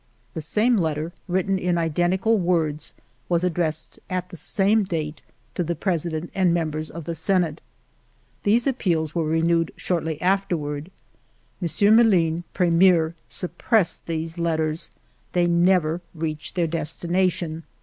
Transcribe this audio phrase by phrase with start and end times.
[0.33, 2.95] The same letter, written in identical words,
[3.29, 5.21] was addressed at the same date
[5.53, 7.61] to the President and members of the Senate.
[8.41, 10.89] These appeals were renewed shortly afterward.
[11.61, 11.95] M.
[11.95, 14.89] Meline, Pre mier, suppressed these letters.
[15.33, 17.61] They never reached their destination.